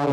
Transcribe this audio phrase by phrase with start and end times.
[0.00, 0.08] 欢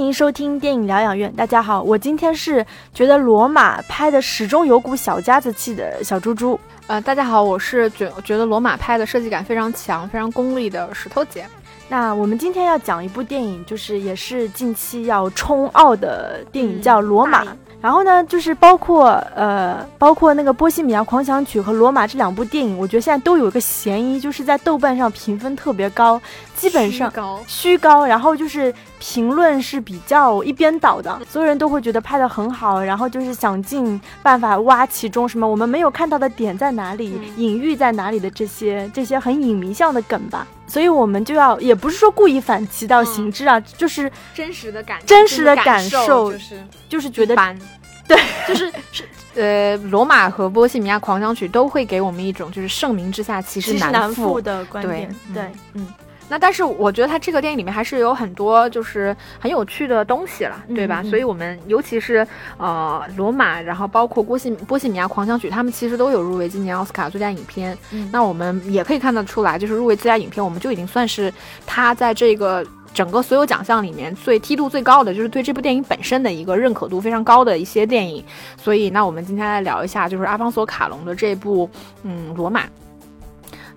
[0.00, 1.34] 迎收听电影疗养院。
[1.34, 6.60] 大家好，我今天是觉得罗马拍的始终有股小家子气的小猪猪。
[6.86, 11.46] 呃，大家好，我是觉觉得罗马拍的设计感非常强、非常功利的石头姐。
[11.88, 17.42] 那我们今天要讲一部电影，就是也是近期要冲奥的电影，叫《罗马》。
[17.84, 26.18] 然后呢，就是包括呃，包括那个《波西米亚狂想曲》和《罗马》这两部电影，我觉得现在都有一个嫌疑，就是在豆瓣上评分特别高，
[26.56, 27.12] 基本上
[27.46, 40.46] 虚高，然后就是评论是比较一边倒的，所有人都会觉得拍的很好，然后就是想尽办法挖其中什么我们没有看到的点在哪里，隐喻在哪里的这些这些很隐迷向的梗吧。
[40.66, 47.34] 所以我们就要，也不是说故意反其道行之啊，就是真实的感，真实的感受，就是就是觉得，
[48.08, 55.42] 对， 就是是呃，罗马和波西米亚狂想曲都会给我们一种就是盛名之下其实难副的观点，对，
[55.74, 55.86] 嗯。
[56.28, 61.02] 那但是我觉得它这个电影里面还是有很多就是很有趣的东西了，对吧？
[61.04, 67.76] 所以我们尤其是呃罗马，然后包括波西波西米亚狂想曲，他们其实都有入围今年奥斯卡最佳影片。
[68.10, 71.32] 那我们也可以看得出来，就是入围最佳影片，我们就已经算是
[71.66, 78.24] 他在这个整个所有奖项里面最梯度最高的，就是对这部电影本身的一个认可度非常高的一些电影。
[78.56, 81.68] 所以那我们今天来聊一下，就是阿方索卡隆的这部
[82.02, 82.62] 嗯罗马。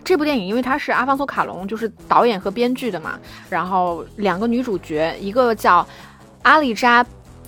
[0.07, 3.19] 这部电影因为它是阿方索卡隆就是导演和编剧的嘛，
[3.49, 5.85] 然后两个女主角，一个叫
[6.43, 7.05] 阿丽扎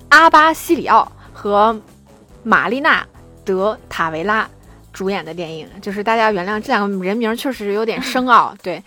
[0.09, 1.80] 阿巴西里奥和
[2.43, 3.07] 玛丽娜
[3.45, 4.45] 德塔维拉
[4.91, 8.83] 主演的电影，就是大家原谅这两个人名确实有点深奥， 对。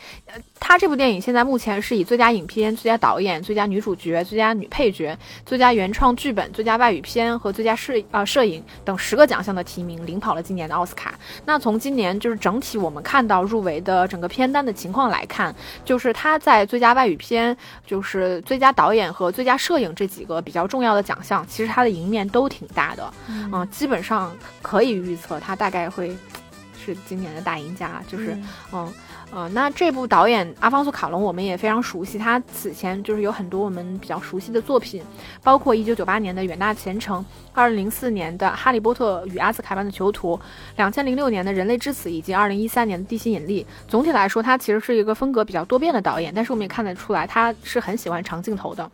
[0.64, 11.18] 他这部电影现在目前是以最佳影片、最佳导演、最佳女主角、最佳女配角、最佳原创剧本、最佳外语片和最佳摄啊摄影等十个奖项的提名，领跑了今年的奥斯卡。
[11.44, 26.16] 那从今年就是整体我们看到入围的整个片单的情况来看，就是他在最佳外语片、就是最佳导演和最佳摄影这几个比较重要的奖项，其实他的赢面都挺大的，嗯，基本上可以预测他大概会
[26.84, 28.36] 是今年的大赢家，就是
[28.72, 28.92] 嗯。
[29.34, 35.02] 呃，那这部导演阿方索卡隆我们也非常熟悉，他此前就是有很多我们比较熟悉的作品，
[35.42, 37.22] 包括一九九八年的《远大前程》，
[37.54, 40.36] 二零零四年的《哈利波特与阿兹卡班的囚徒》，
[40.76, 43.64] 两千零六年的《人类之死》，以及二零一三年的《地心引力》。
[43.90, 48.90] 总体来说，他其实是一个风格比较多变的导演，但是我们也看得出来，他是很喜欢长镜头的。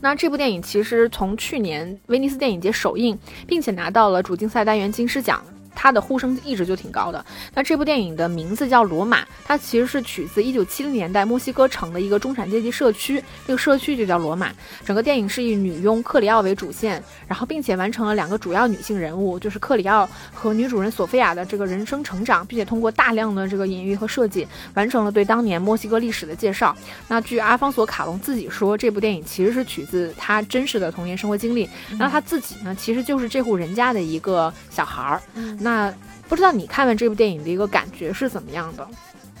[0.00, 5.40] 那这部电影其实从去年威尼斯电影节首映，并且拿到了主竞赛单元金狮奖。
[5.76, 7.24] 它的呼声一直就挺高的。
[7.54, 14.50] 那这部电影的名字叫《罗马》，它其实是取自一九七零年代墨西哥城的一个中产阶级社区，那个社区就叫罗马。
[14.84, 26.74] 整个电影是以女佣克里奥为主线，然后并且完成了两个主要女性人物，就是克里奥和女主人索菲亚的这个人生成长，并且通过大量的这个隐喻和设计，完成了对当年墨西哥历史的介绍。
[27.06, 31.68] 那据阿方索卡隆自己说，这部电影其实是取自他真实的童年生活经历。
[31.98, 35.20] 那他自己呢，其实就是这户人家的一个小孩儿。
[35.66, 35.92] 那
[36.28, 38.86] 不知道你看完这部电影的一个感觉是怎么样的？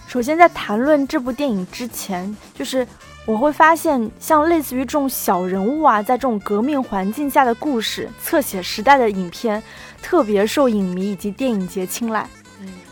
[0.08, 2.84] 首先，在谈论这部电影之前，就是
[3.26, 9.62] 我会发现，像类似于这种小人物啊，在这种革命环境下的故事，侧写时代的影片，
[10.02, 12.28] 特别受影迷以及电影节青睐。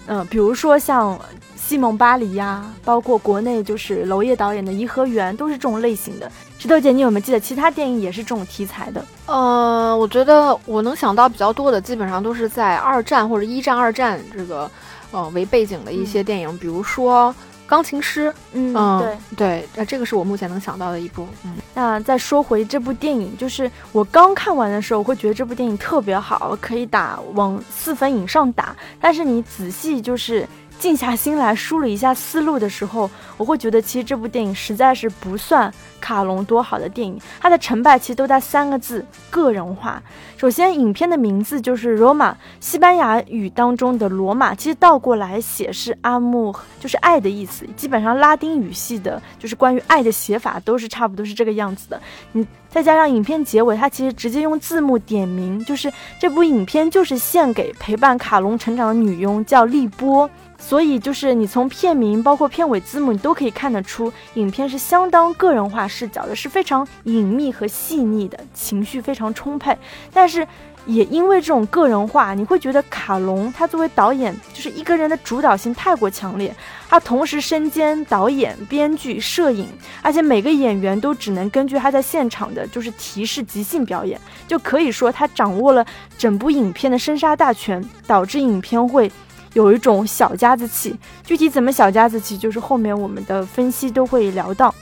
[0.07, 1.19] 嗯比如说像
[1.67, 6.31] 西蒙巴黎呀，包括国内就是娄烨导演的《颐和园》，都是这种类型的。
[6.59, 9.03] 石头姐，你有没有记得其他电影也是这种题材的？
[9.25, 14.71] 呃，我觉得我能想到比较多的，基本上都是在二战或者一战、二战这个
[15.11, 17.33] 呃为背景的一些电影，比如说
[17.67, 18.29] 《钢琴师》。
[18.53, 21.27] 嗯，对对，呃，这个是我目前能想到的一部。
[21.45, 28.77] 嗯，那再说回这部电影，就是我刚看完的时候，我会觉得这部电影特别好，可以打往四分以上打。
[29.01, 30.47] 但是你仔细就是。
[30.79, 37.19] 静下心来梳理一下思路的时候，我会觉得其实这部电影实在是不算卡隆多好的电影。
[37.41, 40.03] 它的成败其实都在三个字：个人化。
[40.37, 47.67] 首先，影片的名字就是罗马，西班牙语当中的罗马，其实倒过来写是阿木，就是爱的意思。
[47.77, 51.99] 基本上拉丁语系的，就是关于爱的写法都是差不多是这个样子的。
[52.33, 60.29] 你再加上影片结尾，它其实直接用字幕点名，就是这部影片就是献给陪伴卡隆成长的女佣，叫丽波。
[60.59, 69.77] 所以，就是你从片名包括片尾字幕，你都可以看得出，影片是相当个人化视角的，是非常隐秘和细腻的，情绪非常充沛。
[70.13, 70.45] 但是，
[70.87, 76.55] 也因为这种个人化，你会觉得卡隆他作为导演，就是一个人的主导性太过强烈。
[76.89, 79.67] 他同时身兼导演、编剧、摄影，
[80.03, 85.85] 而且每个演员都只能根据他在现场的就是提示即兴表演，就可以说他掌握了
[86.19, 89.11] 整部影片的生杀大权，导致影片会
[89.55, 90.95] 有一种小家子气。
[91.25, 94.75] 具体怎么小家子气，就是后面我们的分析都会聊到。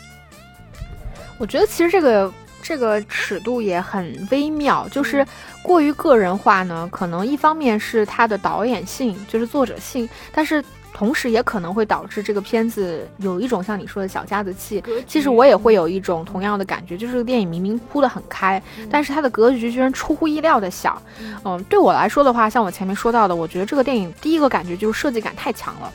[1.38, 2.32] 我觉得其实这个。
[2.62, 5.26] 这个尺度也很微妙，就是
[5.62, 14.82] 过于个人化呢，可能一方面是它的导演性，就是作者性，但是同时也可能会导致这个片子有一种像你说的小家子气。
[15.06, 21.00] 其实我也会有一种同样的感觉，就是这个电影明明铺得很开，但是它的格局居然出乎意料的小。
[21.44, 25.92] 嗯，对我来说的话，像我前面说到的，我觉得这个电影第一个感觉就是设计感太强了。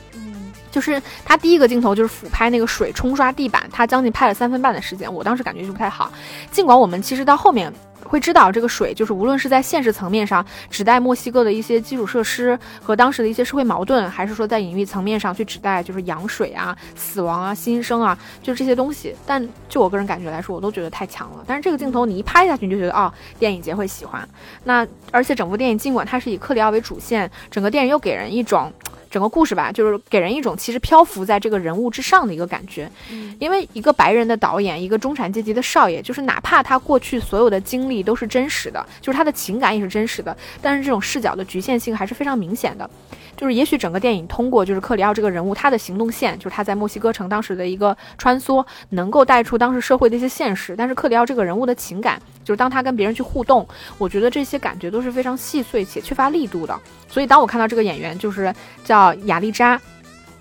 [0.70, 6.12] 就是他第一个镜头就是俯拍那个水冲刷地板，他将近拍了三分半的时间，我当时感觉就不太好。
[6.50, 7.72] 尽管我们其实到后面
[8.04, 19.14] 会知道，这个水就是无论是在现实层面上指代墨西哥的一些基础设施和当时的一些社会矛盾，还是说在隐喻层面上去指代就是羊水啊、死亡啊、新生啊，就是这些东西。
[19.26, 21.44] 但就我个人感觉来说，我都觉得太强了。
[21.46, 24.26] 但是这个镜头你一拍下去，你就觉得哦，电影节会喜欢。
[24.64, 28.72] 那而且整部电影尽管它是以克里奥为主线，整个电影又给人一种。
[29.10, 32.90] 整个故事吧，就是给人一种其实漂浮在这个人物之上的一个感觉，
[33.38, 42.88] 因为一个白人的导演，一个中产阶级的少爷，就是哪怕他过去所有的经历都是真实的，就是他的情感也是真实的，但是这种视角的局限性还是非常明显的。
[43.38, 56.76] 就是也许整个电影通过就是克里奥这个人物他的行动线，就是他在墨西哥城当时的一个穿梭，能够带出当时社会的一些现实，但是克里奥这个人物的情感，就是当他跟别人去互动，我觉得这些感觉都是非常细碎且缺乏力度的。
[57.08, 58.52] 所以当我看到这个演员就是
[58.84, 59.80] 叫亚丽扎。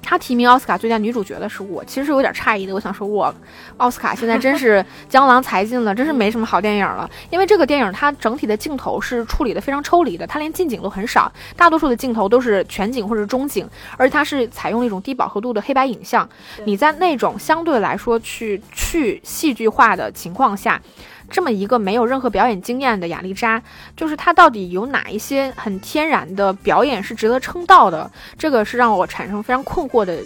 [0.10, 2.74] 她提名奥斯卡最佳女主角的时候，我其实是有点诧异的。
[2.74, 3.34] 我想说，我
[3.76, 7.10] 奥斯卡现在真是江郎才尽了，真是没什么好电影了。
[7.30, 16.28] 因为这个电影它整体的镜头是处理的非常抽离的，它连近景都很少，大多数的镜头都是全景或者中景，而且它是采用了一种低饱和度的黑白影像。
[16.64, 20.82] 你在那种相对来说去去戏剧化的情况下。
[21.30, 23.62] 这么一个没有任何表演经验的亚丽扎，
[23.96, 28.10] 就是她到底有哪一些很天然的表演是值得称道的？
[28.38, 30.18] 这个是让我产生非常困惑的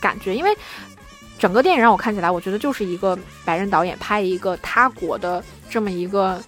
[0.00, 0.50] 感觉，因为
[1.38, 6.40] 整个电影让我看起来，我觉得就是一个白人导演拍一个他国的这么一个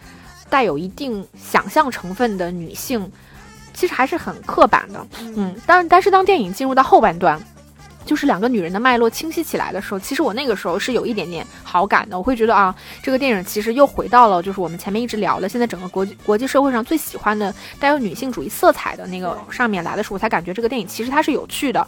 [0.48, 3.10] 带有一定想象成分的女性，
[3.72, 5.06] 其实还是很刻板的。
[5.20, 7.40] 嗯，但但是当电影进入到后半段。
[8.06, 12.18] 就是两个女人的脉络清晰起来的时候，其实我那个时候是有一点点好感的。
[12.18, 21.86] 我会觉得啊，这个电影其实又回到了就是我们前面一直聊的，现在整个国际国际社会上最喜欢的带有女性主义色彩的那个上面来的时候，我才感觉这个电影其实它是有趣的。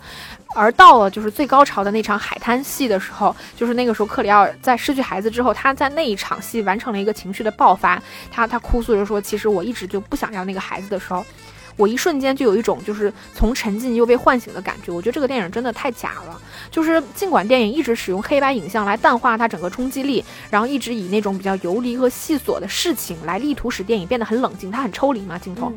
[0.54, 8.00] 而到了就是最高潮的那场海滩戏的时候，就是那个时候克里奥在失去孩子之后，他在那一场戏完成了一个情绪的爆发，
[8.30, 11.24] 他他哭诉着说，其实我一直就不想要那个孩子的时候。
[11.76, 14.92] 我一瞬间就有一种就是从沉浸又被唤醒的感觉。
[14.92, 16.40] 我觉得这个电影真的太假了。
[16.70, 25.72] 就是尽管电影一直使用黑白影像来淡化它整个冲击力，然后一直以那种比较游离和细琐的事情来力图使电影变得很冷静，它很抽离嘛镜头。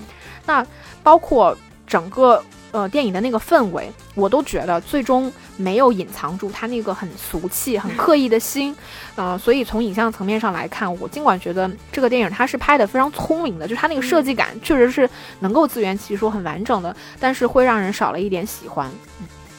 [0.45, 0.65] 那
[1.03, 1.57] 包括
[1.87, 2.43] 整个。
[2.71, 8.75] 呃，电影的那个氛围，我都觉得最终没有隐藏住他那个很俗气、很刻意的心，
[9.15, 15.09] 呃，所以从影像层面上来看，我尽管觉得这个电影它是拍的非常聪明的，就是它那个设计感确实是
[15.39, 18.91] 能够自圆其说、很完整的，但是会让人少了一点喜欢。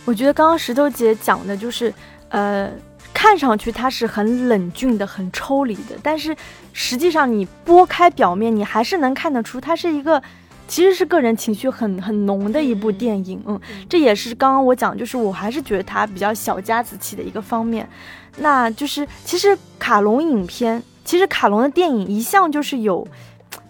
[0.05, 1.95] 我觉得刚刚石头姐讲的就是，
[2.29, 2.71] 呃，
[3.15, 6.37] 看上去它是很冷峻的、很抽离的，但是
[6.75, 10.23] 实际上你拨开表面，你还是能看得出它是一个。
[10.69, 17.89] 其实是个人情绪很很浓的一部电影，嗯，这也是刚刚我讲，就是我还是觉得它比较小家子气的一个方面。
[18.39, 23.07] 那就是其实卡隆影片，其实卡隆的电影一向就是有，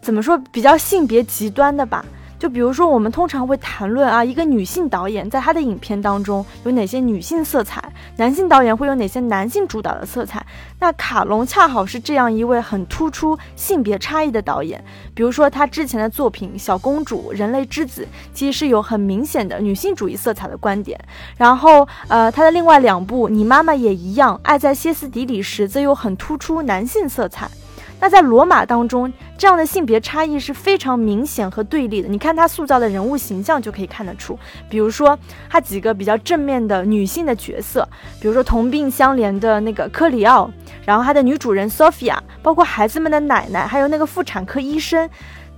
[0.00, 2.05] 怎么说比较性别极端的吧。
[2.38, 7.83] 就比如说，我们通常会谈论啊，一个女性导演在她的影片当中有哪些女性色彩，
[8.16, 10.45] 男性导演会有哪些男性主导的色彩。
[10.78, 14.83] 那卡隆恰好是这样一位很突出性别差异的导演。
[15.14, 18.02] 比如说他之前的作品《小公主》《人类之子》，
[18.35, 21.00] 其实是有很明显的女性主义色彩的观点。
[21.38, 27.50] 然后，呃，他的另外两部《你妈妈也一样》《爱在歇斯底里时》则有很突出男性色彩。
[27.99, 32.09] 那在罗马当中，这样的性别差异是非常明显和对立的。
[32.09, 34.38] 你看他塑造的人物形象就可以看得出，
[34.69, 37.88] 比如说他几个比较正面的女性的角色，
[38.21, 40.50] 比如说同病相怜的那个科里奥，
[40.85, 45.09] 然后他的女主人 Sophia，包括孩子们的奶奶，还有那个妇产科医生，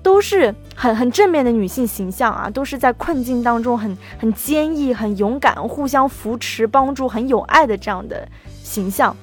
[0.00, 8.26] 都是很很正面的女性形象啊，都是在困境当中很 很坚毅、很勇敢、互相扶持、帮助、很有爱的这样的
[8.62, 9.14] 形象。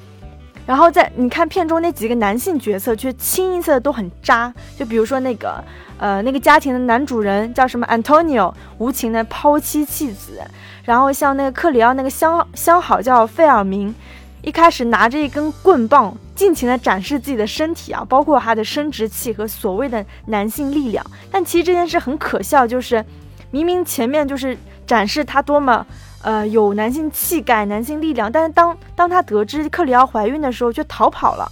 [0.66, 4.52] 然后在你看片中那几个男性角色，却清一色都很渣。
[4.76, 5.64] 就比如说那个，
[6.00, 10.42] 呃，那个家庭的男主人叫什么 Antonio，无情的抛妻弃子。
[10.84, 13.94] 然后像那个克里奥那个相相好叫费尔明，
[14.42, 21.06] 一开始拿着一根棍棒，尽情的展示自己的身体啊，包括他的生殖器和所谓的男性力量。
[21.30, 23.06] 但其实这件事很可笑，就是
[23.52, 24.58] 明明前面就是
[24.88, 25.86] 展示他多么。
[26.26, 31.48] 呃，有男性气概、男性力量，但是当当他得知克里奥怀孕的时候，却逃跑了。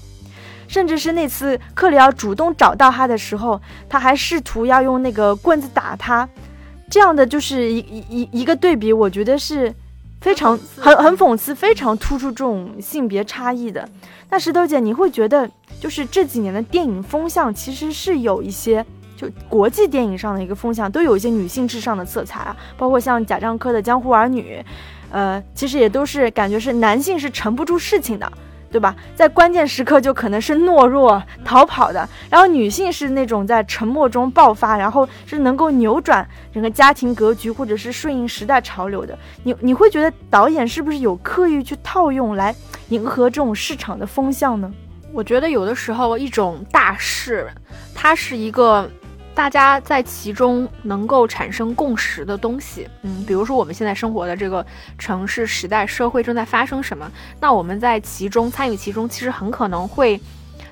[0.67, 6.27] 甚至是那次克里奥主动找到他的时候，他还试图要用那个棍子打他。
[6.89, 9.71] 这样的就是一一一一个对比，我觉得是
[10.21, 13.87] 非常很很讽刺，非常突出这种性别差异的。
[14.31, 15.47] 那石头姐，你会觉得
[15.79, 18.83] 就是这几年的电影风向其实是有一些。
[19.49, 24.57] 国际电影上的一个风向，都有一些女性至上的色彩啊，包括像贾樟柯的《江湖儿女》，
[25.11, 28.31] 呃，其实也都是感觉是男性是沉不住事情的，
[28.71, 28.95] 对吧？
[29.15, 39.17] 在关键时刻就可能是懦弱逃跑的，然后女性是那种在沉默中爆发，然后是能够扭转整个家庭格局，或者是顺应时代潮流的。
[39.43, 42.55] 你你会觉得导演是不是有刻意去套用来
[42.89, 44.71] 迎合这种市场的风向呢？
[45.11, 47.47] 我觉得有的时候一种大势，
[47.93, 48.89] 它是一个。
[49.35, 54.65] 大家在其中能够产生共识的东西，嗯，比如说我们现在生活的这个
[54.97, 60.19] 城市时代社会正在发生什么，那我们在其中参与其中，其实很可能会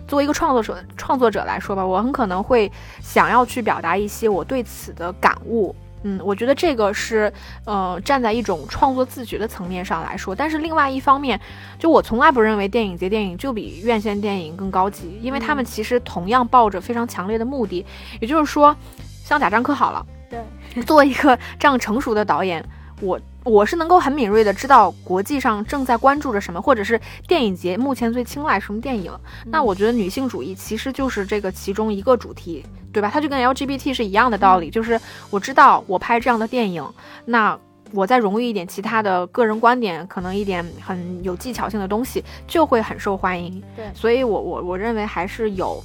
[0.08, 5.76] 作为一个创作者创作者来说吧，我很可能会想要去表达一些我对此的感悟。
[6.04, 7.32] 嗯，我觉得这个是，
[7.66, 10.34] 呃，站在一种创作自觉的层面上来说。
[10.34, 11.40] 但是另外一方面，
[11.78, 17.86] 就我从来不认为电影节电影就比院线电影更高级，因为他们其实同样抱着非常强烈的目的。
[18.20, 18.76] 也就是说，
[19.24, 20.40] 像贾樟柯好了，对，
[20.84, 22.64] 作为一个这样成熟的导演，
[23.00, 23.20] 我。
[23.44, 29.12] 我是能够很敏锐的知道国际上正在关注着什么，或者是电影节目前最青睐什么电影。
[29.46, 33.10] 那我觉得女性主义其实就是这个其中一个主题，对吧？
[33.12, 35.00] 它就跟 LGBT 是一样的道理，就是
[35.32, 36.88] 我知道我拍这样的电影，
[37.26, 37.58] 那
[37.94, 43.62] 我再融入一点其他的个人观点，可能一点很有技巧性的东西，就会很受欢迎。
[43.76, 45.84] 对，所以我我我认为还是有，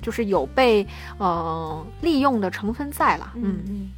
[0.00, 0.86] 就是有被
[1.18, 3.32] 呃利用的成分在了。
[3.34, 3.90] 嗯嗯。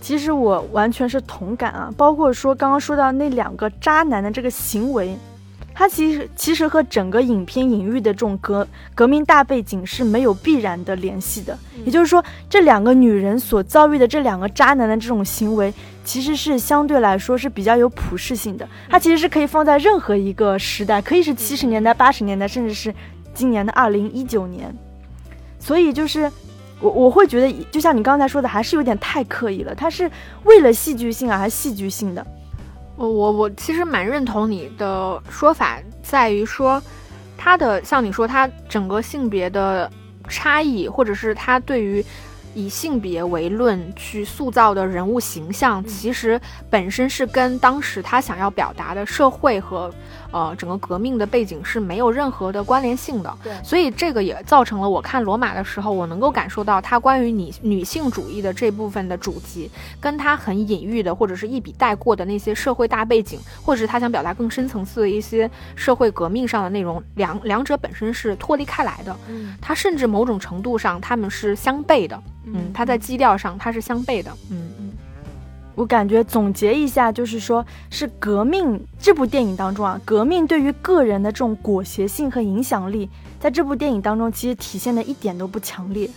[0.00, 5.14] 其实我完全是同感啊，包括说刚刚说到那两个渣男的这个行为，
[5.74, 11.56] 他其实其实和整个影片隐喻的这种革革命大背景是没有必然的联系的。
[11.84, 15.72] 也就是说，这两个女人所遭遇的这两个渣男的这种行为，
[16.04, 18.66] 其实是相对来说是比较有普适性的。
[18.88, 22.92] 它其实是可以放在任何一个时代，可以是七十年代、八十年代，甚至是
[23.32, 24.74] 今年的二零一九年。
[25.58, 26.30] 所以就是。
[26.80, 29.74] 我我会觉得，就像你刚才说的，还是有点太刻意了。
[29.74, 30.10] 他是
[30.44, 32.26] 为了戏剧性还是戏剧性的。
[32.96, 36.82] 我我我其实蛮认同你的说法，在于说，
[37.36, 39.90] 他的像你说，他整个性别的
[40.28, 42.04] 差异，或者是他对于
[42.54, 49.92] 以性别为论去塑造的人物形象，其实本身是跟当时他想要表达的社会和。
[50.32, 74.90] 呃，整个革命的背景是没有任何的关联性的，对，所以这个也造成了我看罗马的时候，我能够感受到他关于女女性主义的这部分的主题，跟他很隐喻的或者是一笔带过的那些社会大背景，或者是他想表达更深层次的一些社会革命上的内容，两两者本身是脱离开来的，嗯，他甚至某种程度上他们是相悖的，嗯，它在基调上它是相悖的，嗯嗯。
[75.76, 86.10] 我感觉总结一下，就是说，是革命这部电影当中啊，革命对于个人的这种裹挟性和影响力，在这部电影当中其实体现的一点都不强烈，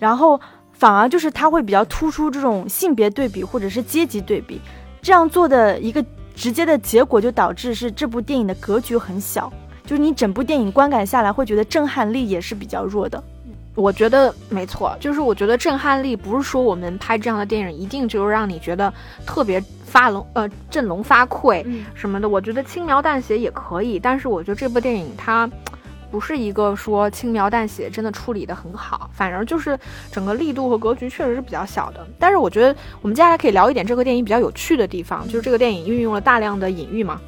[0.00, 0.40] 然后
[0.72, 4.60] 反而就是它会比较突出这种性别对比或者是阶级对比，
[5.00, 6.04] 这样做的一个
[6.34, 9.52] 直接的结果就导致是这部电影的格局很小，
[9.84, 13.22] 就是你整部电影观感下来会觉得震撼力也是比较弱的。
[13.76, 18.92] 我觉得没错，就是我觉得震撼力不是说我们拍这样的电影一定就是让你觉得
[19.26, 21.62] 特别发龙呃振聋发聩
[21.94, 22.26] 什么的。
[22.26, 25.48] 我觉得轻描淡写也可以，但是我觉得这部电影它
[26.10, 29.78] 不是一个说轻描淡写真的处理的很好，反而就是
[30.10, 32.06] 整个力度和格局确实是比较小的。
[32.18, 37.20] 但是我觉得我们接下来可以聊一点这个电影比较有趣的地方，就是这个电影运用了大量的隐喻嘛。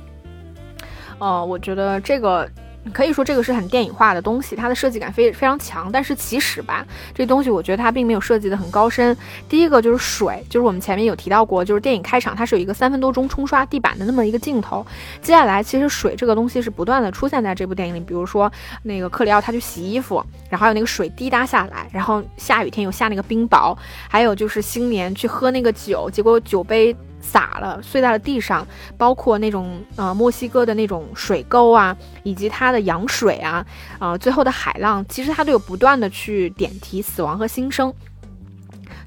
[1.19, 2.49] 呃，我觉得这个。
[2.93, 5.91] 可以说这个是很电影化的东西，它的设计感非非常强。
[5.93, 9.17] 但是其实吧，这东西我觉得它并没有设计的很高深。
[9.49, 14.87] 第一个就是水，就是我们前面有提到过，就是电影开场它是有一个三分多钟冲刷地板的那么一个镜头。
[15.21, 18.51] 接下来其实水这个东西是不断的出现在这部电影里，比如说
[18.83, 23.77] 那个克里奥他去洗衣服，然后还有那个水滴答下来，然后下雨天有下那个冰雹，
[24.09, 26.97] 还有就是新年去喝那个酒，结果酒杯。
[27.31, 28.67] 洒了，碎在了地上，
[28.97, 33.65] 包括那种呃墨西哥的那种水沟啊，以及它的羊水啊，
[33.99, 37.93] 呃最后的海浪，其实它都有不断的去点题死亡和新生。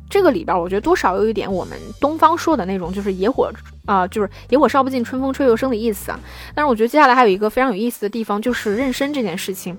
[0.10, 3.50] 这个里边，我觉得多少有一点我们东方说的那种，就是野火
[3.86, 6.20] 啊，就是野火烧不尽，春风吹又生的意思啊。
[6.54, 9.78] 但是我觉得接下来还有一个非常有意思的地方，就是妊娠这件事情。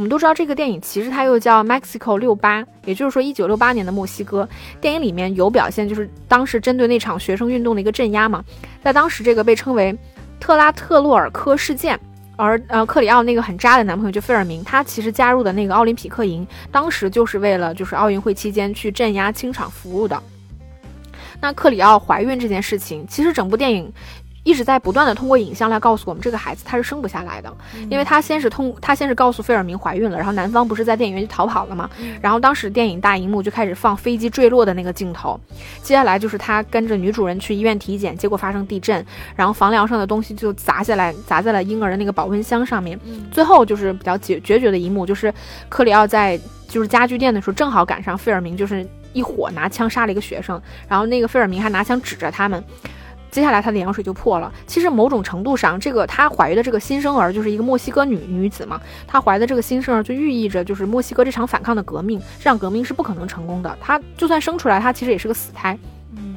[0.00, 4.48] 我们都知道这个电影其实它又叫 Mexico 六八，也就是说一九六八年的墨西哥。
[4.80, 8.42] 电影里面有表现，就是当时针对那场学生运动的一个镇压嘛，
[8.82, 9.94] 在当时这个被称为
[10.40, 12.00] 特拉特洛尔科事件。
[12.36, 20.18] 而呃，克里奥那个很渣的男朋友就费尔明，他其实加入的那个奥林匹克营，当时就是为了就是奥运会期间去镇压清场服务的。
[21.42, 23.92] 那克里奥怀孕这件事情，其实整部电影。
[24.42, 27.54] 一直在不断的通过影像来告诉我们，这个孩子他是生不下来的，
[27.90, 31.88] 因为他先是通，他先是告诉费尔明怀孕了，然后男方不是在电影院就逃跑了嘛？
[32.22, 35.38] 然后当时电影大荧幕就开始放飞机坠落的那个镜头，
[35.82, 39.04] 接下来就是他跟着女主人去医院体检，结果发生地震，
[39.36, 42.98] 然后房梁上的东西就砸下来，砸在了婴儿的那个保温箱上面，
[43.30, 45.32] 最后就是比较决决绝的一幕，就是
[45.68, 52.64] 克里奥在就是家具店的时候，正好赶上费尔明就是一伙拿枪杀了一个学生，然后那个费尔明还拿枪指着他们。
[53.30, 54.52] 接下来她的羊水就破了。
[54.66, 63.76] 其实某种程度上，这个她怀的这个新生儿就是一个墨西哥女女子嘛，她怀的这个新生儿就寓意着就是墨西哥这场反抗的革命，这场革命是不可能成功的。
[63.80, 65.78] 她就算生出来，她其实也是个死胎。
[66.16, 66.36] 嗯，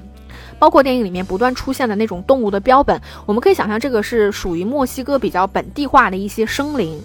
[0.60, 7.02] 包括电影里面不断出现的那种动物的标本，我们可以想象这个是属于墨西哥比较本地化的一些生灵。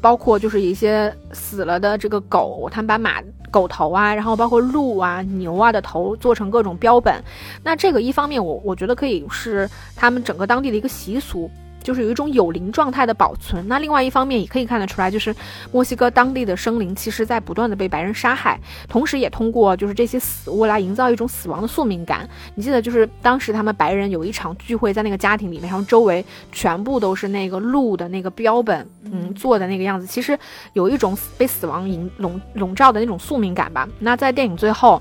[0.00, 7.22] 包括就是一些死了的这个狗，他们把马狗头啊，然后包括鹿啊、牛啊的头做成各种标本。
[7.62, 11.50] 那这个一方面，我我觉得可以是他们整个当地的一个习俗。
[11.86, 13.64] 就是有一种有灵状态的保存。
[13.68, 15.32] 那另外一方面也可以看得出来，就是
[15.70, 22.28] 墨西哥当地的生灵其实在不断的被白人杀害，同时也通过就是这些死物来营造一种死亡的宿命感。
[22.56, 30.36] 你记得就是当时他们白人有一场聚会在那个家庭里面，然后周围全部都是那个鹿的那个标本，嗯，做的那个样子，其实
[30.72, 33.88] 有一种被死亡营笼笼罩的那种宿命感吧。
[34.00, 35.00] 那在电影最后。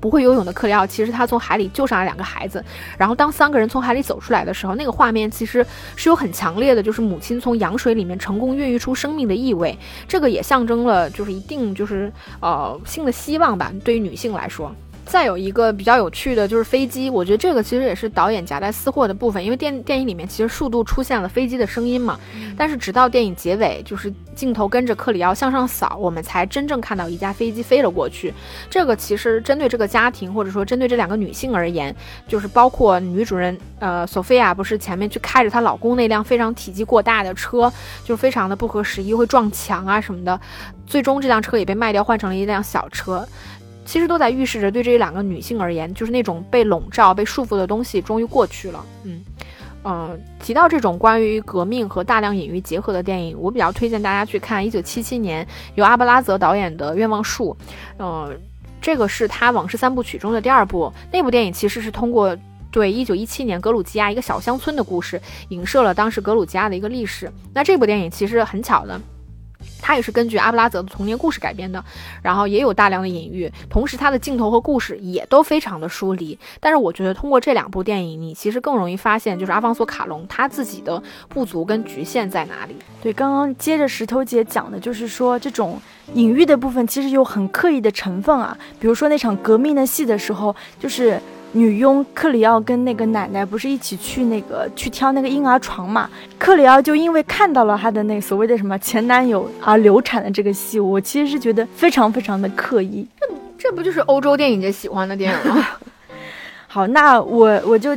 [0.00, 2.64] 不会游泳的克里奥，其实他从海里救上来两个孩子，
[2.96, 5.64] 然后当三个人从海里走出来的时候，那个画面其实
[5.94, 12.10] 是有很强烈的，就是母亲从羊水里面成功孕育出生命的意味，这个也象征了就是一定就是
[12.40, 14.74] 呃性的希望吧，对于女性来说。
[15.06, 22.18] 再有一个比较有趣的就是飞机，我觉得这个其实也是导演夹带私货的部分，因为电电影里面其实数度出现了飞机的声音嘛，
[22.56, 28.32] 但是直到电影结尾，就是镜头跟着克里奥向上扫，我们才真正看到一架飞机飞了过去。
[28.68, 31.94] 这个其实针对这个家庭，或者说针对这两个女性而言，
[32.28, 37.72] 就是包括女主人呃索菲亚不是前面去开着她老公那辆非常体积过大的车，
[38.04, 40.40] 就是非常的不合时宜，会撞墙啊什么的，
[40.86, 43.26] 最终这辆车也被卖掉换成了一辆小车。
[43.84, 48.84] 其实都在预示着，对这两个女性而言，就是那种被笼罩、被束缚的东西终于过去了。
[49.02, 49.24] 嗯，
[49.82, 57.56] 呃，提到这种关于革命和大量隐喻结合的电影，我比较推荐大家去看一九七七年由阿布拉泽导演的《愿望树》。
[57.96, 58.32] 呃，
[58.80, 60.92] 这个是他往事三部曲中的第二部。
[61.10, 62.36] 那部电影其实是通过
[62.70, 67.30] 对一九一七年格鲁吉亚一个小乡村的故事，影射了当时格鲁吉亚的一个历史。
[67.52, 69.00] 那这部电影其实很巧的。
[69.80, 71.84] 它也是根据阿布拉泽的童年故事改编的，
[72.22, 76.38] 然后也有大量的隐喻，同时它的镜头和故事也都非常的疏离。
[76.60, 82.76] 但是我觉得通过这两部电影，你其实更容易发现，就是阿方索卡隆他自己的不足跟局限在哪里。
[83.02, 85.80] 对，刚刚接着石头姐讲的，就是说这种
[86.14, 91.20] 隐喻的部分其实有很刻意的成分啊，比如说那场革命的戏的时候，就是。
[91.52, 96.08] 女佣克里奥跟那个奶奶不是一起去那个去挑那个婴儿床嘛？
[96.38, 103.06] 克里奥就因为看到了她的那所谓的什么前男友而流产的这个戏，我其实是觉得非常非常的刻意。
[103.18, 103.26] 这
[103.58, 105.66] 这不就是欧洲电影节喜欢的电影吗？
[106.68, 107.96] 好，那我我就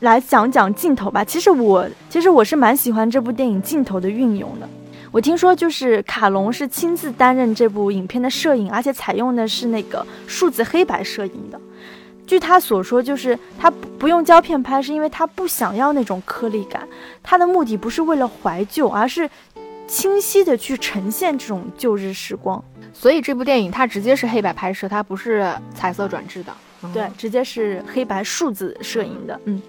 [0.00, 1.24] 来讲讲镜头吧。
[1.24, 4.68] 其实我其实我是蛮喜欢这部电影镜头的运用的。
[5.10, 11.58] 我听说就是卡隆是亲自担任这部影片的摄影，而且采用的是那个数字黑白摄影的。
[12.28, 16.86] 据他所说，就是他不不用胶片拍，是因为他不想要那种颗粒感。
[17.22, 19.28] 他的目的不是为了怀旧，而是
[19.86, 22.62] 清晰的去呈现这种旧日时光。
[22.92, 26.52] 所以这部电影它直接是黑白拍摄，它不是彩色转制的。
[26.92, 29.40] 对，直接是黑白数字摄影的。
[29.46, 29.60] 嗯，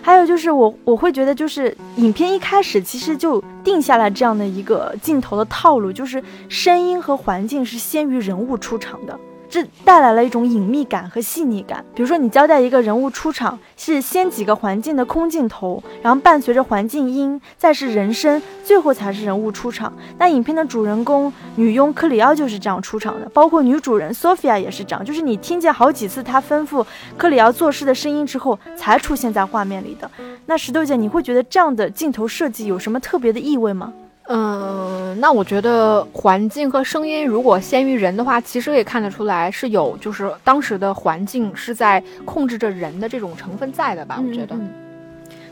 [0.00, 9.18] 还有就是我我会觉得，就是影片一开始其实就定下了这样的一个镜头的套路，就是声音和环境是先于人物出场的。
[9.54, 11.84] 这带来了一种隐秘感和细腻感。
[11.94, 19.92] 比如说，你交代一个人物出场，是先几个环境的空镜头，然后伴随着环境音，再是人声，最后才是人物出场。
[20.18, 26.84] 那影片的主人公女佣克里奥就是这样出场的，包括女主人索菲亚也是这样，就是你听见好几次她吩咐
[27.16, 30.10] 克里奥做事的声音之后，才出现在画面里的。
[30.46, 33.92] 那石头姐，你会觉得这样的镜头设计有什么特别的意味吗？
[34.26, 44.18] 嗯，那我觉得环境和声音如果先于人的话，其实也看得出来是有，就是当时的环境是在控制着人的这种成分在的吧？
[44.26, 44.56] 我觉得，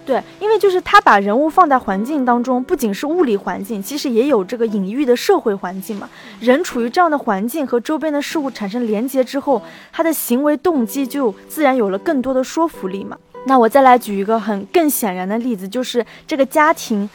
[0.06, 6.08] 对，因为就是他把人物放在环境当中，不仅是物理环境，其实也有这个隐喻的社会环境嘛。
[6.40, 9.60] 人处于这样的环境和周边的事物产生连接之后，
[9.92, 13.18] 他的行为动机就自然有了更多的说服力嘛。
[13.44, 17.10] 那我再来举一个很更显然的例子，就是这个家庭。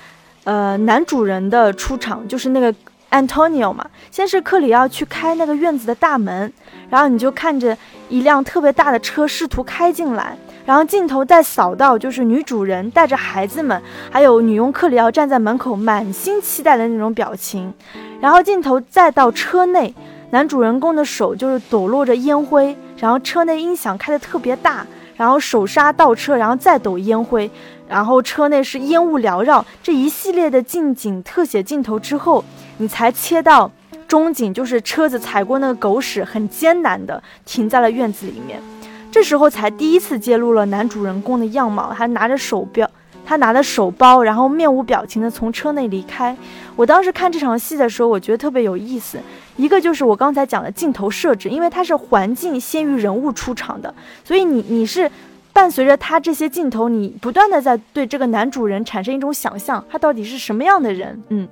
[0.48, 2.74] 呃，男主人的出场就是那个
[3.12, 3.86] Antonio 嘛。
[4.10, 6.54] 先是克里奥去开那个院子的大门，
[6.90, 17.74] 然后你就看着一辆特别大的车试图开进来，然后镜头再扫到就是女主人带着孩子们，还有女佣克里奥站在门口满心期待的那种表情，
[18.22, 19.94] 然后镜头再到车内，
[20.30, 27.50] 男主人公的手就是抖落着烟灰，然后车内音响开的特别大，然后手刹倒车，然后再抖烟灰。
[27.90, 32.44] 然后车内是烟雾缭绕，这一系列的近景特写镜头之后，
[32.78, 33.72] 你才切到
[34.08, 38.62] 中景，就是车子踩过那个狗屎，很艰难的停在了院子里面。
[39.10, 42.90] 这时候才第一次揭露了男主人公的样貌，还拿着手表，
[43.26, 46.36] 他拿着手包，然后面无表情的从车内离开。
[46.76, 49.18] 我当时看这场戏的时候，我觉得特别有意思，
[49.58, 53.94] 一个就是我刚才讲的镜头设置，因为它是环境先于人物出场的，
[54.24, 55.12] 所以你你是。
[55.54, 61.20] 伴随着他这些镜头，你不断的在对这个男主人产生一种想象，他到底是什么样的人？
[61.30, 61.48] 嗯，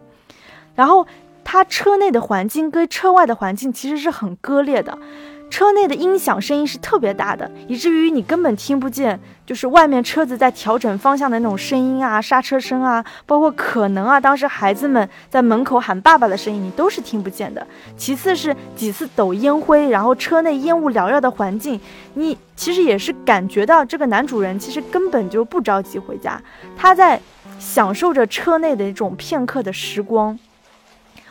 [0.75, 1.07] 然后
[1.43, 4.95] 他车内的环境跟车外的环境其实是很割裂的。
[5.49, 17.65] 车内的音响声音是特别大的，以至于你根本听不见，就是外面车子在调整方向的那种声音啊，刹车声啊，包括可能啊，当时孩子们在门口喊爸爸的声音，你都是听不见的。
[17.95, 21.79] 其次是几次抖烟灰，然后车内烟雾缭绕的环境，
[22.15, 26.41] 你其实也是感觉到这个男主人其实根本就不着急回家，
[26.75, 27.19] 他在
[27.60, 30.38] 享受着车内的一种片刻的时光。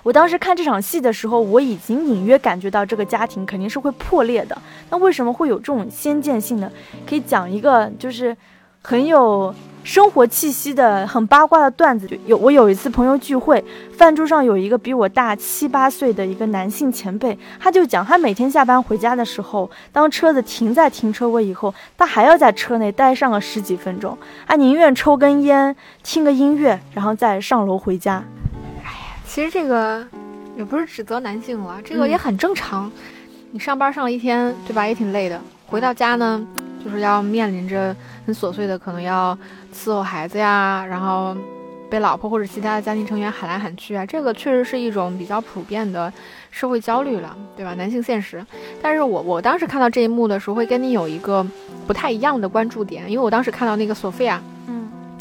[0.05, 4.57] 我当时看这场戏的时候，我已经隐约感觉到这个家庭肯定是会破裂的。
[4.90, 6.71] 那为什么会有这种先见性呢？
[7.09, 8.37] 可以讲一个就是
[8.83, 12.07] 很有生活气息的、很八卦的段子。
[12.07, 13.64] 就有我有一次朋友聚会，
[13.97, 28.23] 饭桌上有一个比我大七八岁的一个男性前辈，他就讲他每天下班回家的时候，当车子停在停车位以后，他还要在车内待上个十几分钟，他宁愿抽根烟、听个音乐，然后再上楼回家。
[29.35, 30.07] 其实这个
[30.57, 32.88] 也不是指责男性了，这个也很正常。
[33.51, 34.87] 你上班上了一天，对吧？
[34.87, 35.40] 也挺累的。
[35.66, 36.40] 回到家呢，
[36.85, 39.37] 就是要面临着很琐碎的，可能要
[39.75, 41.37] 伺候孩子呀，然后
[41.90, 44.07] 被老婆或者其他的家庭成员喊来喊去啊。
[44.07, 46.12] 这个确实是一种比较普遍的
[46.53, 47.75] 社会焦虑了，对吧？
[47.75, 48.47] 男性现实。
[48.81, 51.44] 但是我我当时看到这一幕的时候，会跟你有一个
[51.88, 54.40] 不太一样的关注点，因为我当时看到那个索菲亚。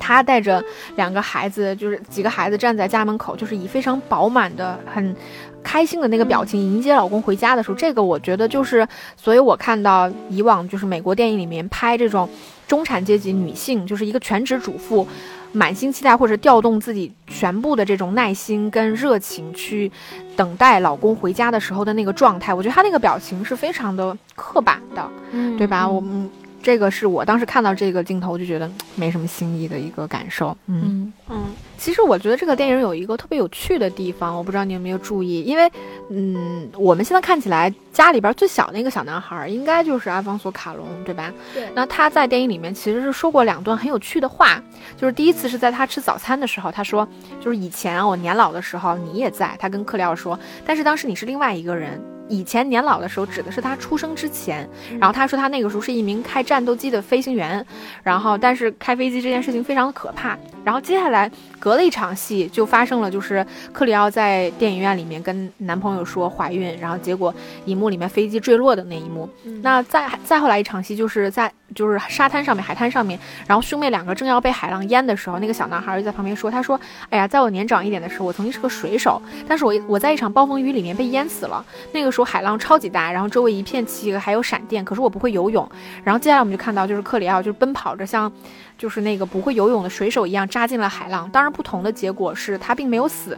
[0.03, 0.61] 她带着
[0.97, 5.15] 两个孩子，就是几个孩子站在家门口，就是以非常饱满的、很
[5.63, 8.85] 开心的那个表情迎接老公回家的时候，这个我觉得就是，
[9.15, 12.29] 所以我看到以往就是美国电影里面拍这种
[12.67, 15.07] 中产阶级女性，就是一个全职主妇，
[15.53, 19.89] 满心期待或者调动自己全部的这种耐心跟热情去
[20.35, 25.09] 等待老公回家的时候的那个状态，我觉得她那个表情是非常的刻板的，
[25.57, 25.87] 对吧？
[25.87, 26.29] 我们。
[26.63, 30.57] 这个是我当时看到这个镜头就觉得没什么新意的一个感受。
[30.67, 31.43] 嗯嗯，
[31.77, 35.69] 其实我觉得这个电影有一个特别有趣的地方，我不知道你有没有注意，因为
[36.09, 41.33] 嗯，我们现在看起来家里边最小那个小男孩应该就是阿方索卡隆，对吧？
[41.53, 41.67] 对。
[41.75, 44.63] 那他在电影里面其实是说过两段很有趣的话，
[44.95, 47.05] 就是第一次是在他吃早餐的时候，他说
[47.41, 52.01] 就是以前我年老的时候你也在，他跟克里奥说，但是当时你是另外一个人。
[52.29, 54.67] 以前年老的时候指的是他出生之前，
[54.99, 57.63] 然后他说他那个时候是一名开战斗机的飞行员，
[58.01, 67.33] 然后但是开飞机这件事情非常的可怕，然后接下来隔了一场戏就发生了，就是克里奥在电影院里面跟男朋友说怀孕，然后结果
[67.65, 69.29] 荧幕里面飞机坠落的那一幕，
[69.61, 71.51] 那再再后来一场戏就是在。
[71.73, 81.63] 就是沙滩上面，海滩上面，然后兄妹两个正要被海浪淹的时候，那个小男孩就在旁边说：“他说，哎呀，在我年长一点的时候，我曾经是个水手，但是我我在一场暴风雨里面被淹死了。
[81.91, 85.69] 那个时候海浪超级大，然后周围一片漆黑，还有闪电，可是我不会游泳。
[86.03, 88.31] 然后接下来我们就看到，就是克里奥就是奔跑着，像
[88.77, 91.29] 就是那个不会游泳的水手一样扎进了海浪。
[91.31, 93.37] 当然，不同的结果是他并没有死。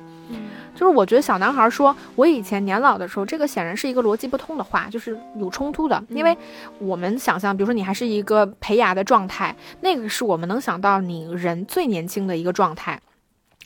[0.76, 6.04] 就是我觉得小男孩说我以前年老的时候，这个显然是一个逻辑不通的话，就是有冲突的。
[6.10, 6.38] 因为
[6.80, 13.00] 我们想象，比如说你还是一个胚芽的状态，那个是我们能想到你人最年轻的一个状态。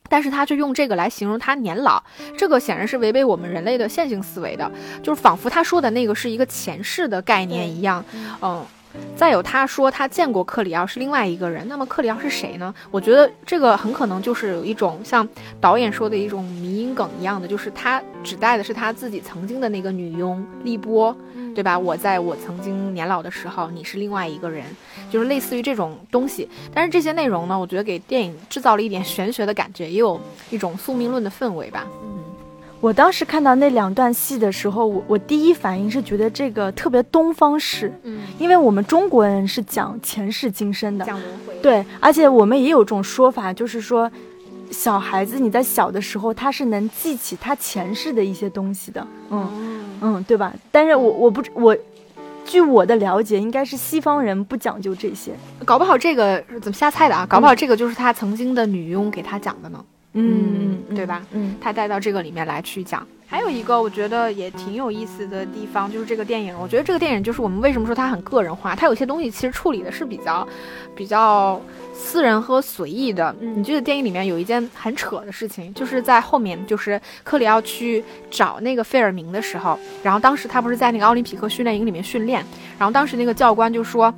[0.08, 2.02] 但是他却用这个来形容他年老，
[2.38, 4.72] 这个显然是违背我们人类的线性思维的，
[5.04, 8.04] 就是仿佛他说的那个是一个前世的概念一样，
[8.42, 8.66] 嗯。
[9.16, 12.74] 再有，他说他见过克里奥是另外一个人，那么克里奥是谁呢？
[12.90, 15.28] 我觉得这个很可能就是有一种像
[15.60, 21.14] 导演说的一种迷因梗一样的，就是他指代的是他自己曾经的那个女佣丽波，
[21.54, 21.78] 对吧？
[21.78, 24.64] 我在我曾经年老的时候，你是另外一个人，
[25.12, 26.48] 就是类似于这种东西。
[26.74, 30.18] 但是这些内容呢，我觉得给电影制造了一点玄学的感觉，也有
[30.50, 31.86] 一种宿命论的氛围吧。
[32.82, 44.10] 我当时看到那两段戏的时候，我我第一反应是觉得这个特别东方式，嗯，因为我们中国人是讲前世今生的，讲轮回，对，而且我们也有种说法，就是说，
[44.72, 50.54] 小孩子你在小的时候他是能记起他前世的一些东西的，嗯嗯，对吧？
[50.72, 51.76] 但是我我不我，
[52.46, 55.34] 据我的了解，应该是西方人不讲究这些，
[55.66, 57.26] 搞不好这个怎么瞎猜的啊？
[57.26, 59.84] 搞不好这个就是他曾经的女佣给他讲的呢。
[59.84, 61.24] 嗯，对吧？
[61.32, 63.06] 嗯，他带到这个里面来去讲。
[63.28, 66.58] 还有一个我觉得也挺有意思的地方，就是这个电影。
[66.60, 70.48] 我觉得这个电影就是我们为什么说它很个人化，它有些东西其实处理的是比较
[70.96, 71.62] 比较
[71.94, 73.36] 私人和随意的。
[73.40, 82.44] 你记得电影里面有一件很扯的事情，就是在后面，就是克里奥去找那个费尔明的时候，然后当时他不是在那个奥林匹克训练营里面训练，
[82.80, 84.12] 然后当时那个教官就说。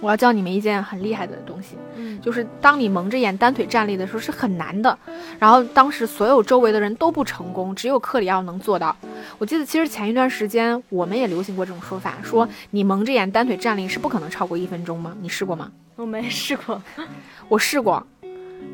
[0.00, 4.96] 我要教你们一件很厉害的东西，嗯，就是当你蒙着眼单腿站立的时候是很难的。
[5.38, 8.96] 然后当时所有周围的人都不成功，只有克里奥能做到。
[9.38, 15.16] 我记得其实前一段时间我们也流行过这种说法，说你蒙着眼单腿站立是不可能超过一分钟吗？
[15.20, 15.70] 你试过吗？
[15.96, 16.80] 我没试过，
[17.48, 18.06] 我试过。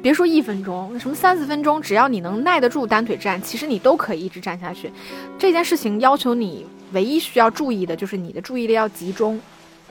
[0.03, 4.91] 别说一分钟，什么三四分钟，只要你能耐得住单腿站，其实你都可以一直站下去。
[5.39, 9.41] 这件事情要求你唯一需要注意的就是你的注意力要集中。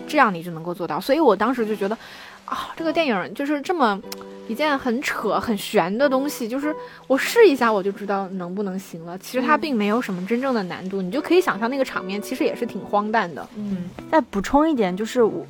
[0.08, 1.98] 这样你就能够做到，所以我当时就觉得，
[2.46, 4.00] 啊，这个电影就是这么
[4.48, 6.76] 一件很扯、很悬的东西，就是
[7.08, 9.18] 我试一下我就知道能不能行了。
[9.18, 13.48] 其实它并没有什么真正的难度，你就可以想象那个场面其实也是挺荒诞的。
[13.56, 15.46] 嗯，再补充一点，就是我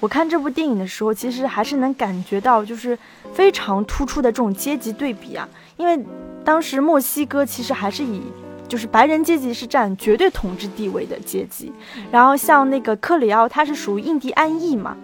[0.00, 2.98] 我看这部电影的时候，其实还是能感觉到就是
[3.32, 5.98] 非常突出的这种阶级对比啊，因为
[6.44, 8.22] 当时墨西哥其实还是以。
[8.68, 11.72] 就是白人阶级是占绝对统治地位的阶级，
[12.12, 14.96] 然后像那个克里奥，他是属于印第安裔嘛，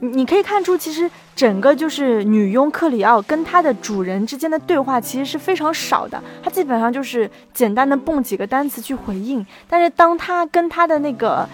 [0.00, 11.48] 你你可以看出，其实整个就是女佣克里奥跟她的主人之间的对话其实是非常少的，她基本上就是简单的蹦几个单词去回应，但是当她跟她的那个。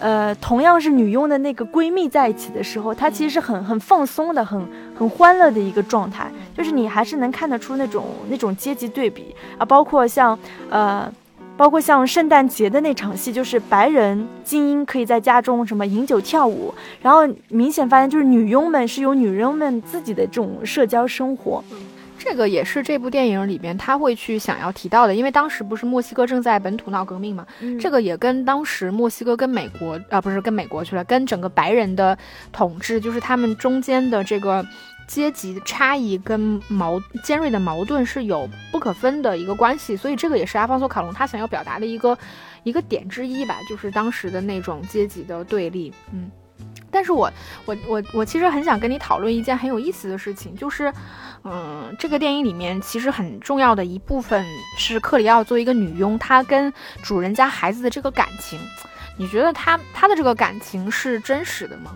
[0.00, 4.60] 呃，同样是女佣的那个闺蜜在一起的时候，她其实是很很放松的，很
[4.96, 10.38] 很欢乐的一个状态，就是你还是能看得出那种那种阶级对比啊，包括像
[10.70, 11.12] 呃，
[11.56, 21.62] 包括像圣诞节的那场戏，就是白人精英可以在家中什么饮酒跳舞，然后明显发现就是女佣们是有女佣们自己的这种社交生活。
[22.24, 27.46] 这个也是这部电影里边他会去想要提到的，因为当时不是墨西哥正在本土闹革命嘛，
[27.78, 32.16] 这个也跟当时墨西哥跟美国啊不是跟美国去了，跟整个白人的
[32.50, 34.66] 统治，就是他们中间的这个
[35.06, 42.16] 阶级差异跟矛尖锐的矛盾是有不可分的一个关系，所以这个也是阿方索卡隆他想要表达的一个
[42.62, 46.30] 一个点之一吧，就是当时的那种阶级的对立，嗯。
[46.94, 47.28] 但是我
[47.64, 50.92] 我我我其实很想跟你讨论一件很有意思的事情，就是，
[51.42, 54.46] 嗯，这个电影里面其实很重要的一部分
[54.78, 58.60] 是克里奥作为一个女佣，她跟主人家孩子的这个感情，
[59.18, 61.90] 你觉得她她的这个感情是真实的吗？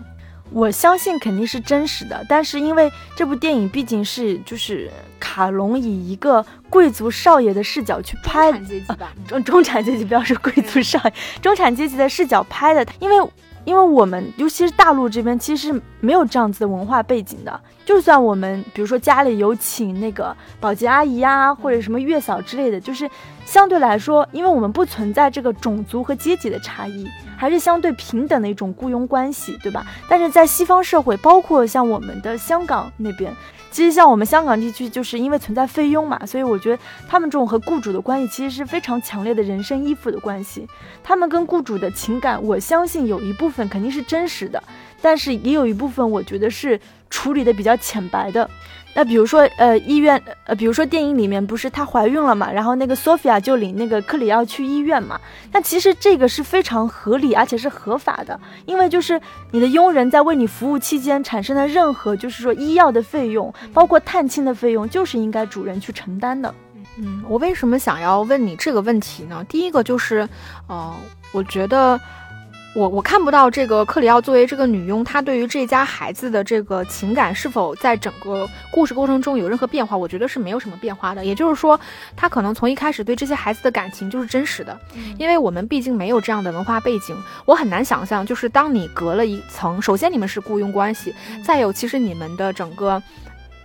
[0.51, 13.31] 我相信肯定是真实的，但是因为这部电影毕竟是就是卡隆以一个贵族少爷的视角去拍，中产阶级吧，中中产阶级不要说贵族少爷，中产阶级的视角拍的，因为。
[13.69, 17.61] 因为我们尤其是大陆这边，其实没有这样子的文化背景的。
[17.85, 23.07] 就算我们比如说家里有请那个保洁阿姨呀，或者什么月嫂之类的，就是
[23.45, 29.85] 相对来说，因为我们不存在这个种族和阶级的差异，还是相对平等的一种雇佣关系，对吧？
[30.09, 33.31] 但是在西方社会，包括像我们的香港那边。
[33.71, 40.67] 其实像我们香港地区，就是因为存在菲佣嘛，所以我觉得他们这种和雇主的关系其实是非常强烈的人身依附的关系。
[41.03, 44.61] 他们跟雇主的情感，我相信有一部分肯定是真实的，
[45.01, 46.79] 但是也有一部分我觉得是
[47.09, 48.49] 处理的比较浅白的。
[48.99, 55.17] 那比如说，呃，医院，呃，比如说电影里面不是她怀孕了嘛，然后那个索菲亚就领那个克里奥去医院嘛。
[55.53, 59.17] 那其实这个是非常合理而且是合法的，因为就是
[59.51, 66.53] 你的佣人在为你服务期间产生的任何就是说医药的费用，包括探亲的费用，就是应该主人去承担的。
[66.97, 69.45] 嗯，我为什么想要问你这个问题呢？
[69.47, 70.27] 第一个就是，
[70.67, 70.93] 呃，
[71.31, 71.97] 我觉得。
[72.75, 79.97] 我我看不到这个克里奥作为这个女佣，她对于这家孩子的这个情感是否在整个故事过程中有任何变化？
[79.97, 81.25] 我觉得是没有什么变化的。
[81.25, 81.79] 也就是说，
[82.15, 84.79] 她可能从一开始对这些孩子的感情就是真实的，
[85.17, 93.01] 因为我们毕竟没有这样的文化背景，我很难想象，就是当你隔了一层，首先你们是雇佣关系，再有其实你们的整个。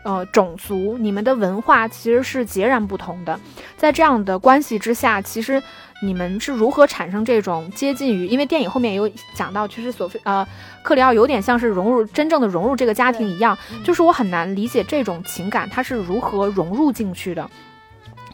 [0.04, 3.40] 呃，种族，你们的文化其实是截然不同的，
[3.76, 5.60] 在这样的关系之下，其实
[6.02, 8.26] 你们是如何产生这种接近于？
[8.26, 10.46] 因为电影后面也有讲到，其实索菲呃，
[10.82, 17.50] 克里奥有点像是融入真正的融入这个家庭一样，就是我很难理解这种情感，它是如何融入进去的。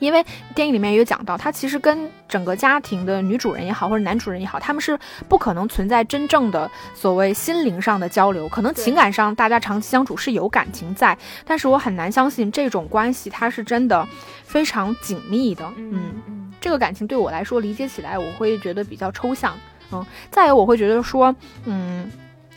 [0.00, 8.48] 因为电影里面也有讲到，他其实跟整个家庭的女主人也好，或者男主人也好，他们是不可能存在真正的所谓心灵上的交流。
[8.48, 14.04] 可能情感上大家长期相处是有感情在，但是我很难相信这种关系它是真的
[14.42, 15.64] 非常紧密的。
[15.76, 19.54] 嗯嗯，这个感情对我来说理解起来我会觉得比较抽象。
[19.92, 21.34] 嗯，再有我会觉得说，
[21.66, 22.10] 嗯，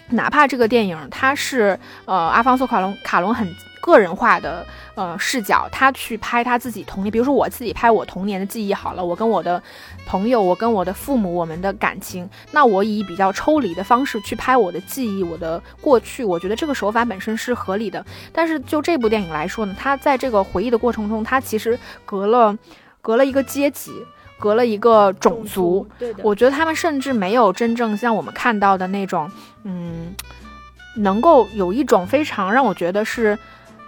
[0.10, 3.48] 哪怕这个电影它是呃阿方索卡隆卡隆很。
[3.84, 4.66] 个人化的
[4.96, 9.62] 呃视角，他去拍他自己童年，比如说我自己拍我童年的记忆好了，我跟我的
[10.06, 18.06] 朋友，我跟我的父母，我们的感情，那我以比较抽离的方式去拍我的记忆，我的过去，我觉得这个手法本身是合理的。
[18.32, 22.58] 但是就这部电影来说呢，他在这个回忆的过程中，他其实隔了
[23.02, 23.92] 隔了一个阶级，
[24.40, 25.86] 隔了一个种族。
[26.00, 29.30] 对的，我觉得他们甚至没有真正像我们看到的那种，
[29.66, 30.16] 嗯，
[30.96, 33.38] 能够有一种非常让我觉得是。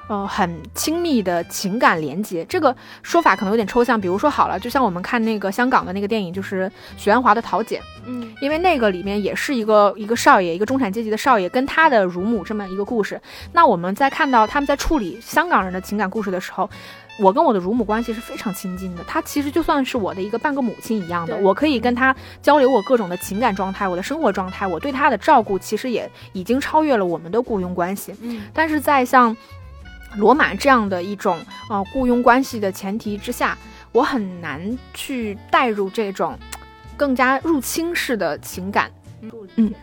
[0.07, 3.99] 呃，很亲密的情感连接，这个说法可能有点抽象。
[3.99, 13.19] 比如说，好了，就像我们看那个香港的那个电影，就是许鞍华的《桃姐》，嗯，因为那个里面也是一个一个少爷，一个中产阶级的少爷，跟他的乳母这么一个故事。
[13.51, 16.69] 那我们在看到他们在处理香港人的情感故事的时候，
[17.17, 28.13] 我跟我的乳母关系是非常亲近的，她其实就算是我的一个半个母亲一样的，我可以跟她交流我各种的情感状态，我的生活状态，我对她的照顾其实也已经超越了我们的雇佣关系。
[28.21, 29.35] 嗯，但是在像。
[30.17, 33.57] 罗马这样的一种呃雇佣关系的前提之下，
[33.91, 36.37] 我很难去带入这种
[36.97, 38.91] 更加入侵式的情感。
[39.55, 39.73] 嗯。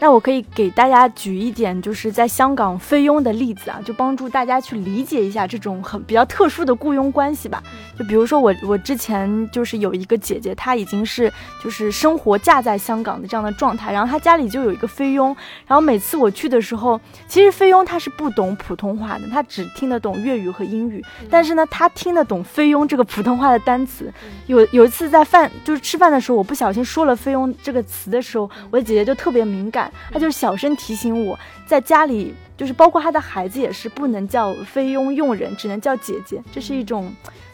[0.00, 7.62] 那我可以给大家举一点，就是在香港菲佣的例子啊，就帮助大家去理解一下这种很比较特殊的雇佣关系吧。
[7.98, 11.30] 就比如说我我之前就是有一个姐姐，她已经是
[11.62, 15.36] 就是生活嫁在香港的这样的状态，然后她家里就有一个菲佣，
[15.66, 24.10] 然后每次我去的时候，其实菲佣她是不懂普通话的，她只听得懂粤语和英语，但是呢，她听得懂菲佣这个普通话的单词。
[24.46, 29.89] 有有一次在饭就是吃饭的时候，我不小心说了菲佣这个词的时候，我的姐姐就特别敏感。
[30.12, 37.12] 他就小声提醒我，在家里就是包括他的孩子也是不能叫菲佣佣人，只能叫姐姐，这是一种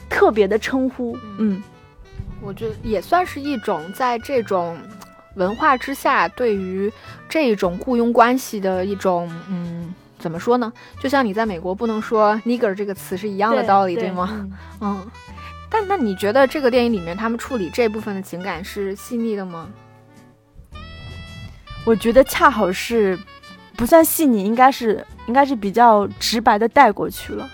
[0.09, 1.17] 特别的称呼。
[1.39, 1.63] 嗯，
[2.41, 4.79] 我觉得也算是一种在这种
[5.35, 6.93] 文化之下，对于
[7.29, 10.73] 这种雇佣关系的一种嗯，怎么说呢？
[11.01, 14.49] 就像你在美国不能说 nigger 这个词是一样的道理，对吗？
[14.81, 15.07] 嗯。
[15.69, 19.69] 但那你觉得这个电影里面他们处理这部分的情感是细腻的吗？
[21.87, 23.17] 我觉得恰好是，
[23.77, 27.49] 不算细腻，应该是应该是比较直白的带过去了，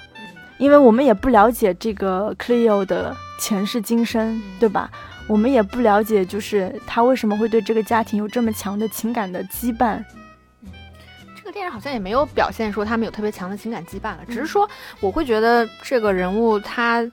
[0.56, 4.90] 因为我们也不了解这个 Cleo 的前世今生，对吧？
[5.28, 10.02] 我们也不了解，就是他为什么会对这个家庭有这么强的情感的羁绊。
[11.36, 14.66] 这个电影好像也没有表现说他们有特别强的情感羁绊了，只是说
[15.00, 17.06] 我会觉得这个人物他。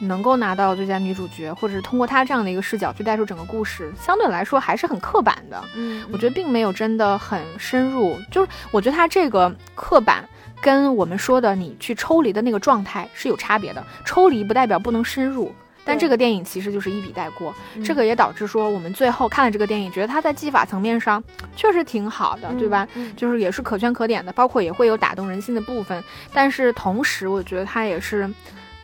[0.00, 5.62] 能够拿到最佳女主角，或者是通过她这样的一个视角去带出整个故事，相对来说还是很刻板的。
[5.74, 8.18] 嗯，我觉得并没有真的很深入。
[8.30, 10.28] 就是我觉得她这个刻板
[10.60, 13.84] 跟我们说的你去抽离的那个状态是有差别的。
[14.04, 17.54] 抽离不代表不能深入，但这个电影其实就是一笔带过。
[17.84, 21.22] 这个也导致说我们最后看了这个电影，觉得它在技法层面上
[21.54, 22.88] 确实挺好的，对吧？
[23.16, 26.02] 就是也是可圈可点的，包括也会有打动人心的部分。
[26.32, 28.28] 但是同时，我觉得它也是。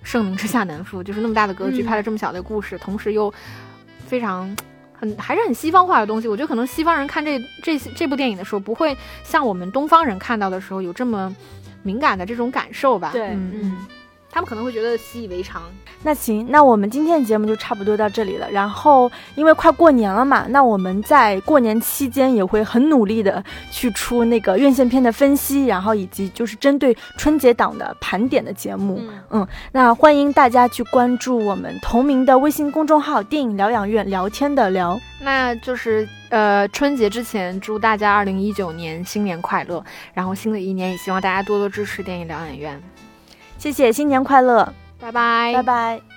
[0.06, 3.32] 盛名之下难副，就是那么大的格局拍了这么小的故事，同时又
[4.06, 4.56] 非常
[4.92, 6.28] 很还是很西方化的东西。
[6.28, 11.34] 我觉得可能西方人看这这这部电影的时候，不会像我们东方人看到的时候有这么
[11.82, 13.10] 敏感的这种感受吧？
[13.12, 13.76] 对，嗯。
[14.36, 15.62] 他们可能会觉得习以为常。
[16.02, 18.50] 那行，那我们今天的节目就差不多到这里了。
[18.50, 29.02] 然后，因为快过年了嘛，那我们在过年期间也会很努力的去出那个院线片的分析，然后以及就是针对春节档的盘点的节目。
[29.30, 35.00] 嗯，那欢迎大家去关注我们同名的微信公众号“电影疗养院”，聊天的聊。
[35.22, 39.82] 那就是呃，春节之前祝大家二零一九年新年快乐。
[40.12, 42.78] 然后新的一年也希望大家多多支持电影疗养院。
[43.58, 46.15] 谢谢，新年快乐，拜拜，拜拜。